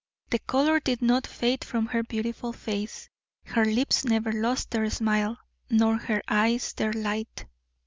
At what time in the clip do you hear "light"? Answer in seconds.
6.91-7.45